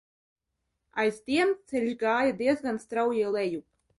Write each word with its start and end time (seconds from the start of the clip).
Aiz 1.03 1.19
tiem 1.27 1.51
ceļš 1.73 1.93
gāja 2.05 2.33
diezgan 2.41 2.83
strauji 2.87 3.31
lejup. 3.37 3.67